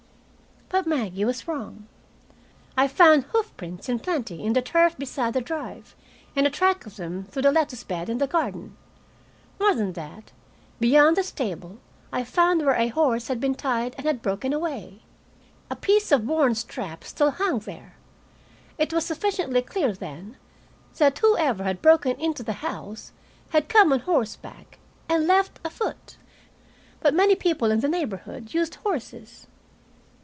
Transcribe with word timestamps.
But 0.69 0.87
Maggie 0.87 1.25
was 1.25 1.49
wrong. 1.49 1.87
I 2.77 2.87
found 2.87 3.25
hoof 3.25 3.55
prints 3.57 3.89
in 3.89 3.99
plenty 3.99 4.41
in 4.41 4.53
the 4.53 4.61
turf 4.61 4.97
beside 4.97 5.33
the 5.33 5.41
drive, 5.41 5.97
and 6.33 6.47
a 6.47 6.49
track 6.49 6.85
of 6.85 6.95
them 6.95 7.25
through 7.25 7.41
the 7.41 7.51
lettuce 7.51 7.83
bed 7.83 8.07
in 8.07 8.19
the 8.19 8.25
garden. 8.25 8.77
More 9.59 9.75
than 9.75 9.91
that, 9.93 10.31
behind 10.79 11.17
the 11.17 11.23
stable 11.23 11.77
I 12.13 12.23
found 12.23 12.61
where 12.65 12.75
a 12.77 12.87
horse 12.87 13.27
had 13.27 13.41
been 13.41 13.53
tied 13.53 13.95
and 13.97 14.07
had 14.07 14.21
broken 14.21 14.53
away. 14.53 15.01
A 15.69 15.75
piece 15.75 16.09
of 16.09 16.25
worn 16.25 16.55
strap 16.55 17.03
still 17.03 17.31
hung 17.31 17.59
there. 17.59 17.95
It 18.77 18.93
was 18.93 19.05
sufficiently 19.05 19.61
clear, 19.61 19.91
then, 19.91 20.37
that 20.97 21.19
whoever 21.19 21.65
had 21.65 21.81
broken 21.81 22.17
into 22.17 22.43
the 22.43 22.53
house 22.63 23.11
had 23.49 23.67
come 23.67 23.91
on 23.91 23.99
horseback 23.99 24.79
and 25.09 25.27
left 25.27 25.59
afoot. 25.65 26.15
But 27.01 27.13
many 27.13 27.35
people 27.35 27.71
in 27.71 27.81
the 27.81 27.89
neighborhood 27.89 28.53
used 28.53 28.75
horses. 28.75 29.47